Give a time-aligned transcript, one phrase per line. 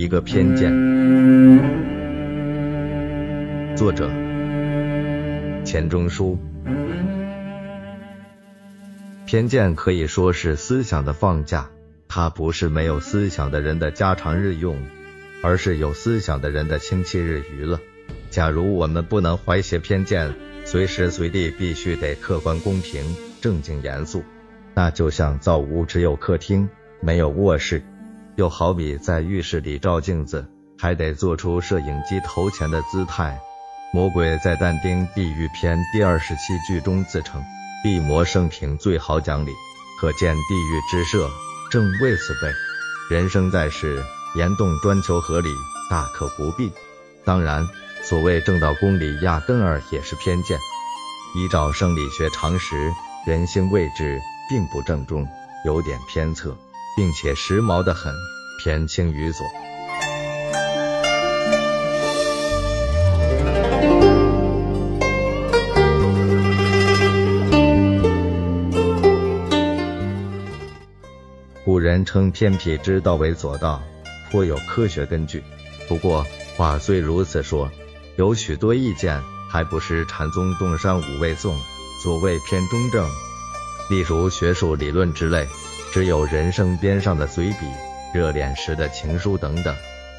[0.00, 0.72] 一个偏见。
[3.76, 4.08] 作者：
[5.62, 6.38] 钱钟书。
[9.26, 11.68] 偏见可以说是思想的放假，
[12.08, 14.78] 它不是没有思想的人的家常日用，
[15.42, 17.78] 而是有思想的人的星期日娱乐。
[18.30, 20.32] 假如我们不能怀挟偏见，
[20.64, 23.04] 随时随地必须得客观公平、
[23.42, 24.24] 正经严肃，
[24.72, 26.70] 那就像造屋只有客厅
[27.02, 27.82] 没有卧室。
[28.40, 33.38] 又好比在浴室里照镜子，还得做出摄影机头前的姿态。
[33.92, 37.44] 魔鬼在但丁《地狱篇》第二十七句中自称
[37.84, 39.50] “地魔生平最好讲理”，
[40.00, 41.28] 可见地狱之设
[41.70, 43.14] 正为此备。
[43.14, 44.02] 人生在世，
[44.34, 45.50] 言动专求合理，
[45.90, 46.72] 大可不必。
[47.26, 47.68] 当然，
[48.02, 50.58] 所谓正道公理，压根儿也是偏见。
[51.36, 52.90] 依照生理学常识，
[53.26, 55.28] 人性位置并不正中，
[55.66, 56.56] 有点偏侧。
[56.96, 58.14] 并且时髦的很，
[58.58, 59.46] 偏轻于左。
[71.64, 73.80] 古人称偏僻之道为左道，
[74.30, 75.42] 颇有科学根据。
[75.88, 77.70] 不过话虽如此说，
[78.16, 81.56] 有许多意见还不是禅宗洞山五味颂
[82.02, 83.08] 所谓偏中正，
[83.88, 85.46] 例如学术理论之类。
[85.92, 87.66] 只有人生边上的随笔、
[88.14, 89.74] 热恋时的情书等等，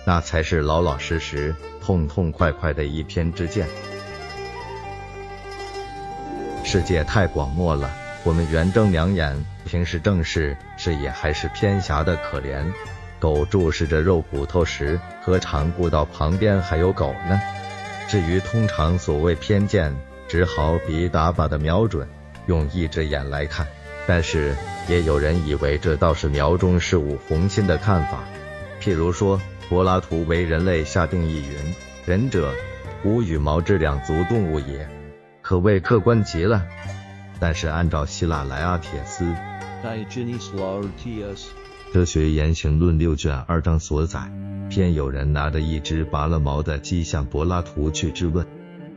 [0.05, 3.65] 那才是老老实实、痛痛快快的一篇之见。
[6.65, 7.89] 世界太广漠了，
[8.23, 12.65] 我们圆睁两眼，平时正视视野还是偏狭的可怜。
[13.19, 17.39] 狗注视着肉骨头时，何尝顾到旁边还有狗呢？
[18.09, 19.95] 至于通常所谓偏见，
[20.27, 22.09] 只好比打靶的瞄准，
[22.47, 23.65] 用一只眼来看。
[24.07, 24.55] 但是
[24.89, 28.23] 也有人以为这倒是苗中事物红心的看法，
[28.81, 32.51] 譬如说柏拉图为人类下定义云：人者，
[33.05, 34.89] 无羽毛之两足动物也，
[35.41, 36.65] 可谓客观极了。
[37.39, 39.23] 但是按照希腊莱阿铁斯
[41.93, 44.31] 《哲学言行论》六卷二章所载，
[44.69, 48.45] 偏有人拿着一只拔了毛的鸡向柏拉图去质问。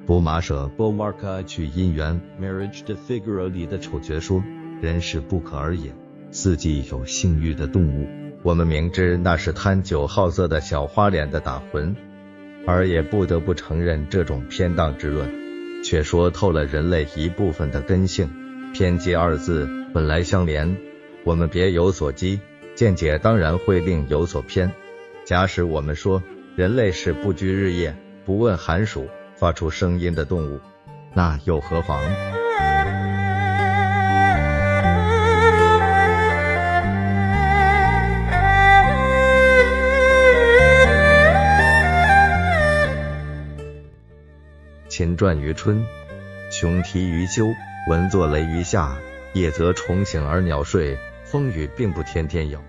[0.06, 4.42] 博马舍 （Bomarca） 去姻缘 （Marriage de Figaro） 里的丑角说。
[4.80, 5.94] 人是不可而也，
[6.30, 8.06] 四季有性欲的动物。
[8.42, 11.96] 我们明知那是贪酒好色的小花脸的打魂，
[12.66, 15.30] 而也不得不承认这种偏当之论，
[15.82, 18.28] 却说透了人类一部分的根性。
[18.74, 20.76] 偏激二字本来相连，
[21.24, 22.40] 我们别有所讥，
[22.74, 24.70] 见解当然会另有所偏。
[25.24, 26.22] 假使我们说
[26.56, 27.96] 人类是不拘日夜、
[28.26, 30.60] 不问寒暑、发出声音的动物，
[31.14, 32.43] 那又何妨？
[44.96, 45.84] 秦传于春，
[46.52, 47.48] 雄啼于秋，
[47.88, 48.96] 蚊作雷于夏，
[49.32, 52.62] 夜则虫醒而鸟睡，风雨并不天天有。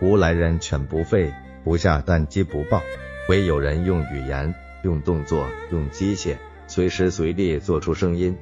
[0.00, 2.82] 吾来人犬不吠，不下蛋鸡不报，
[3.28, 4.52] 唯有人用语言、
[4.82, 6.36] 用动作、用机械，
[6.66, 8.36] 随时随地做出声音。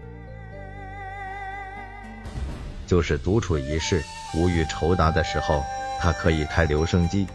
[2.87, 4.03] 就是独处一室，
[4.35, 5.63] 无欲酬答的时候，
[6.01, 7.27] 他可以开留声机，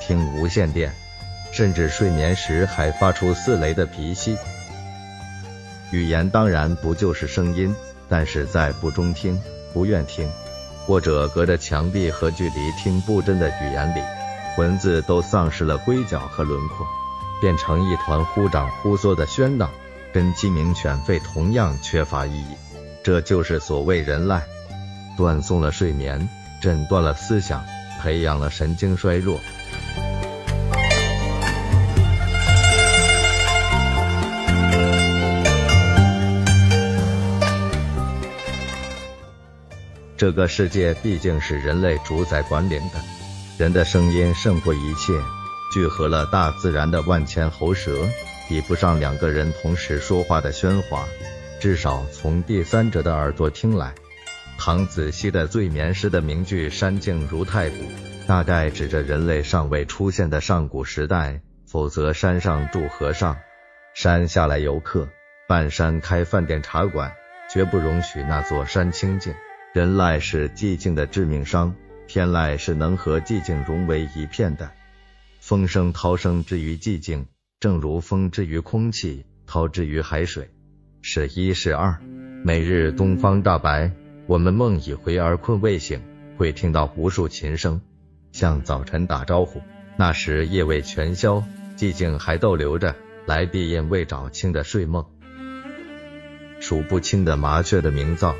[0.00, 0.92] 听无线电，
[1.52, 4.36] 甚至睡眠时还发出似雷的鼻息。
[5.94, 7.72] 语言当然不就是声音，
[8.08, 9.40] 但是在不中听、
[9.72, 10.28] 不愿听，
[10.84, 14.00] 或者隔着墙壁和距离听不真的语言里，
[14.58, 16.84] 文字都丧失了规角和轮廓，
[17.40, 19.70] 变成一团忽长忽缩的喧闹，
[20.12, 22.56] 跟鸡鸣犬吠同样缺乏意义。
[23.04, 24.42] 这就是所谓人赖，
[25.16, 26.28] 断送了睡眠，
[26.60, 27.64] 诊断了思想，
[28.02, 29.38] 培养了神经衰弱。
[40.16, 43.00] 这个世界毕竟是人类主宰管理的，
[43.58, 45.12] 人的声音胜过一切，
[45.72, 48.08] 聚合了大自然的万千喉舌，
[48.48, 51.04] 比不上两个人同时说话的喧哗。
[51.60, 53.92] 至少从第三者的耳朵听来，
[54.56, 57.76] 唐子熙的醉眠诗的名句“山静如太古”，
[58.28, 61.40] 大概指着人类尚未出现的上古时代。
[61.66, 63.36] 否则，山上住和尚，
[63.94, 65.08] 山下来游客，
[65.48, 67.12] 半山开饭店茶馆，
[67.52, 69.34] 绝不容许那座山清静。
[69.74, 71.74] 人赖是寂静的致命伤，
[72.06, 74.70] 天籁是能和寂静融为一片的。
[75.40, 77.26] 风声涛声之于寂静，
[77.58, 80.48] 正如风之于空气，涛之于海水，
[81.02, 82.00] 是一是二。
[82.44, 83.90] 每日东方大白，
[84.28, 86.00] 我们梦已回而困未醒，
[86.36, 87.80] 会听到无数琴声，
[88.30, 89.60] 向早晨打招呼。
[89.96, 91.42] 那时夜未全消，
[91.76, 92.94] 寂静还逗留着
[93.26, 95.04] 来必印未找清的睡梦，
[96.60, 98.36] 数不清的麻雀的鸣噪，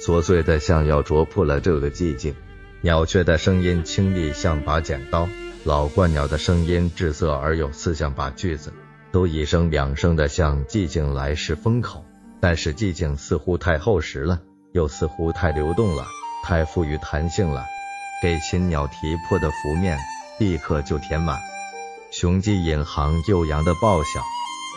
[0.00, 2.34] 琐碎的像要啄破了这个寂静。
[2.80, 5.28] 鸟雀的声音清丽像把剪刀，
[5.64, 8.72] 老鹳鸟的声音滞涩而有似像把锯子，
[9.10, 12.04] 都一声两声的向寂静来势封口。
[12.40, 14.40] 但是寂静似乎太厚实了，
[14.72, 16.04] 又似乎太流动了，
[16.44, 17.64] 太富于弹性了，
[18.22, 18.94] 给禽鸟啼
[19.26, 19.98] 破的幅面
[20.38, 21.38] 立刻就填满。
[22.10, 24.20] 雄鸡引吭悠扬的报晓，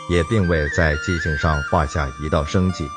[0.08, 2.88] 也并未在寂静上画下一道生机。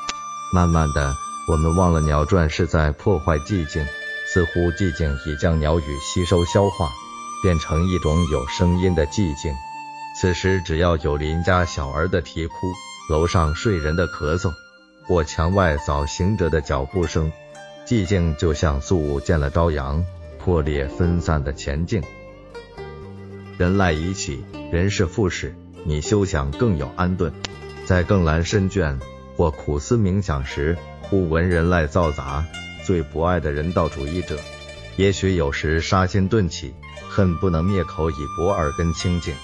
[0.54, 1.14] 慢慢的，
[1.48, 3.84] 我们忘了鸟啭是在破坏寂静。
[4.24, 6.90] 似乎寂静已将鸟语吸收消化，
[7.42, 9.52] 变成一种有声音的寂静。
[10.18, 12.54] 此时只要有邻家小儿的啼哭，
[13.10, 14.50] 楼上睡人的咳嗽，
[15.06, 17.30] 或墙外早行者的脚步声，
[17.86, 20.02] 寂静就像素雾见了朝阳，
[20.38, 22.02] 破裂分散的前进。
[23.58, 25.54] 人赖已起，人是复始，
[25.84, 27.30] 你休想更有安顿。
[27.84, 28.98] 在更阑深倦
[29.36, 30.78] 或苦思冥想时，
[31.12, 32.42] 不闻人赖造杂。
[32.86, 34.38] 最不爱的人道主义者，
[34.96, 36.72] 也许有时杀心顿起，
[37.06, 39.34] 恨不能灭口以博耳根清净。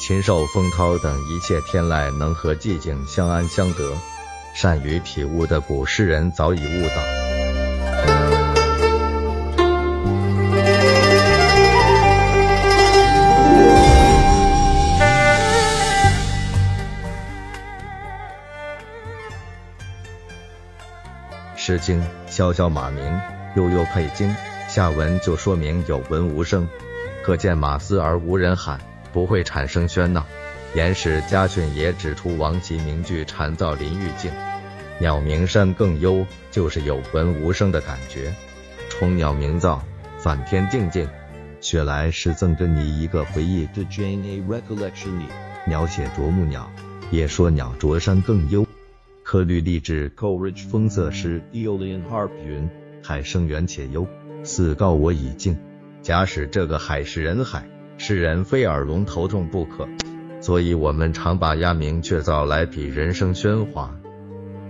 [0.00, 3.94] 禽兽风涛等一切天籁，能和寂静相安相得。
[4.54, 6.94] 善于体悟的古诗人早已悟到。
[21.74, 23.20] 《诗经》萧萧马鸣，
[23.56, 24.32] 悠悠佩经。
[24.68, 26.68] 下文就说明有闻无声，
[27.24, 28.78] 可见马嘶而无人喊，
[29.12, 30.24] 不会产生喧闹。
[30.76, 34.30] 言史家训也指出王其名句蝉噪林愈静，
[35.00, 38.32] 鸟鸣山更幽，就是有闻无声的感觉。
[38.88, 39.80] 虫鸟鸣噪，
[40.20, 41.08] 反天静静。
[41.60, 43.66] 雪莱是赠给你一个回忆。
[43.74, 45.24] To Jane a Recollection》里
[45.66, 46.70] 描写啄木鸟，
[47.10, 48.64] 也说鸟啄山更幽。
[49.34, 52.70] 科律立志 Coleridge 风色诗，Eolian Harp 云：
[53.02, 54.06] 海声远且幽，
[54.44, 55.58] 似告我已静。
[56.02, 59.88] 假使这个海是人海，世人非耳聋头痛不可。
[60.40, 63.96] 所以我们常把鸦鸣鹊噪来比人生喧哗，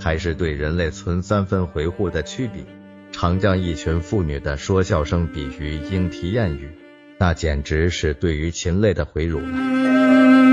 [0.00, 2.64] 还是对人类存三分回护的区别。
[3.12, 6.70] 常将一群妇女的说笑声比喻莺啼燕语，
[7.18, 10.43] 那简直是对于禽类的回辱了。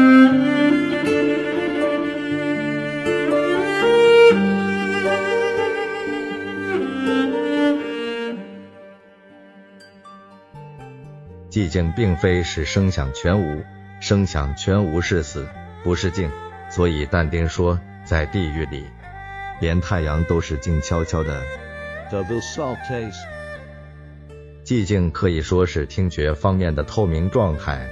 [11.62, 13.64] 寂静并非是声响全无，
[14.00, 15.48] 声响全无是死，
[15.84, 16.32] 不是静。
[16.72, 18.86] 所以但丁说，在地狱里，
[19.60, 21.44] 连太阳都是静悄悄的。
[24.66, 27.88] 寂静可以说是听觉方面的透明状态，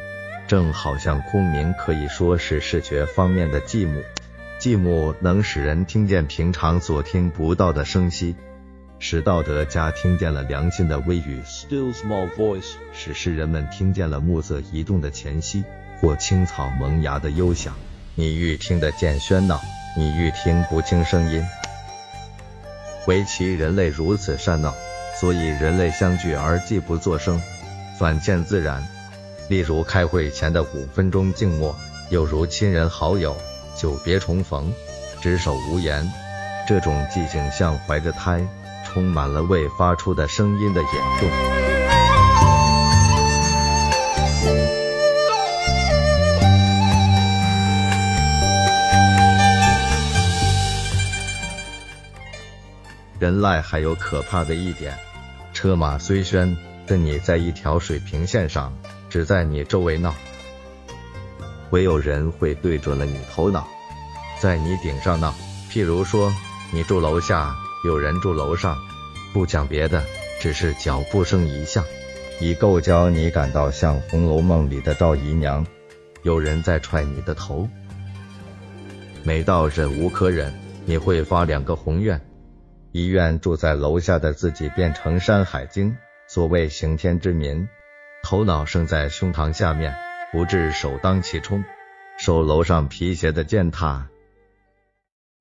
[0.48, 4.01] 正好像空明可以说是视觉方面的寂寞。
[4.60, 8.36] 寂寞能使人听见平常所听不到的声息。
[9.01, 15.63] 使道德家听见了良心的微语，still small voice，使诗人们听见了暮色移动的前夕，
[16.01, 17.74] 或青草萌芽的幽响。
[18.16, 19.62] 你愈听得见喧闹，
[19.96, 21.42] 你愈听不清声音。
[23.07, 24.75] 唯其人类如此善闹，
[25.19, 27.42] 所以人类相聚而既不作声，
[27.98, 28.86] 反见自然。
[29.48, 31.74] 例如开会前的五分钟静默，
[32.10, 33.36] 又如亲人好友
[33.77, 34.74] 久别重逢，
[35.22, 36.06] 执手无言。
[36.68, 38.46] 这种寂静像怀着胎。
[38.91, 41.29] 充满了未发出的声音的眼中。
[53.19, 54.98] 人赖还有可怕的一点，
[55.53, 56.55] 车马虽喧，
[56.88, 58.74] 跟你在一条水平线上，
[59.10, 60.15] 只在你周围闹，
[61.69, 63.67] 唯有人会对准了你头脑，
[64.39, 65.36] 在你顶上闹。
[65.69, 66.34] 譬如说，
[66.72, 67.55] 你住楼下。
[67.86, 68.77] 有人住楼上，
[69.31, 70.03] 不讲别的，
[70.41, 71.86] 只是脚步声一下，
[72.41, 75.65] 已够教你感到像《红楼梦》里的赵姨娘。
[76.21, 77.69] 有人在踹你的头，
[79.24, 82.19] 每到忍无可忍，你会发两个宏愿：
[82.91, 85.95] 一愿住在楼下的自己变成山海经，
[86.27, 87.69] 所谓刑天之民，
[88.24, 89.95] 头脑生在胸膛下面，
[90.33, 91.63] 不至首当其冲，
[92.17, 94.09] 受楼上皮鞋的践踏；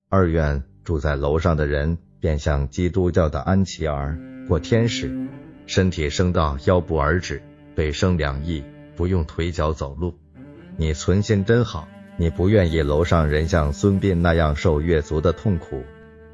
[0.09, 1.99] 二愿住在楼上的人。
[2.21, 5.29] 便像基督教的安琪儿，或天使，
[5.67, 7.43] 身体升到腰部而止，
[7.75, 8.65] 背生两翼，
[8.97, 10.15] 不用腿脚走路，
[10.77, 15.85] 你存心真好，你不愿意楼上人像孙膑那样受越族的痛苦，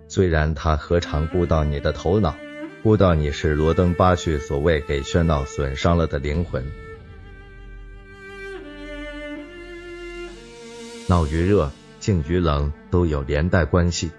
[0.09, 2.35] 虽然他何尝顾到你的头脑，
[2.83, 6.65] 顾到你是罗登巴叙所谓给喧闹损伤了的灵魂。
[11.07, 14.11] 闹与热，静与冷，都有连带关系。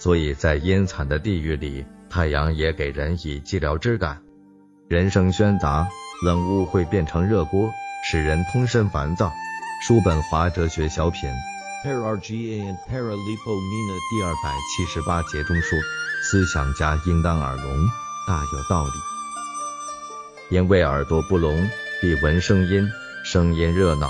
[0.00, 4.22] 所以在阴惨的地狱里，太阳也给人以寂寥之感。
[4.88, 5.86] 人生喧杂，
[6.24, 7.68] 冷雾会变成热锅，
[8.10, 9.30] 使人通身烦躁。
[9.86, 11.28] 叔本华哲学小品
[11.84, 15.78] Parargia and Paralipomena 第二百七十八节中说，
[16.22, 17.86] 思想家应当耳聋，
[18.26, 18.90] 大有道理。
[20.48, 21.68] 因为耳朵不聋，
[22.00, 22.90] 必闻声音，
[23.22, 24.08] 声音热闹。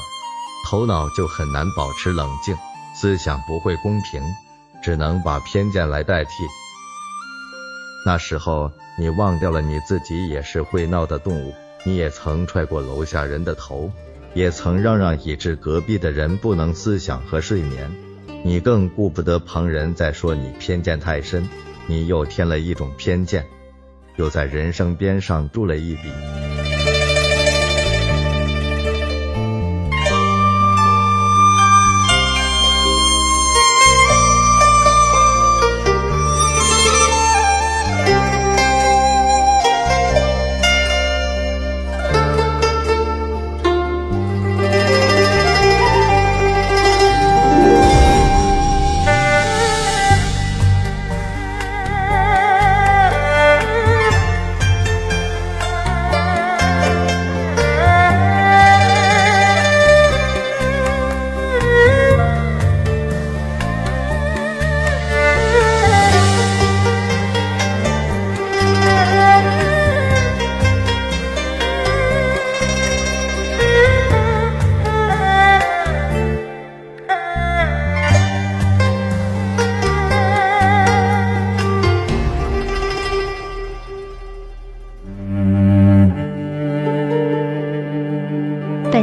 [0.66, 2.56] 头脑就很难保持冷静，
[2.94, 4.22] 思想不会公平，
[4.82, 6.30] 只能把偏见来代替。
[8.04, 13.92] 那时候，你忘掉了你自己也是会闹的动物，你也曾踹过楼下人的头，
[14.32, 17.90] 也曾嚷嚷以致隔壁的人不能思想和睡眠。
[18.42, 21.46] 你更顾不得旁人在说你偏见太深，
[21.86, 23.46] 你又添了一种偏见，
[24.16, 26.10] 又在人生边上注了一笔。